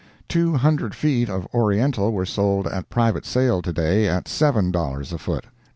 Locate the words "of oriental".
1.29-2.11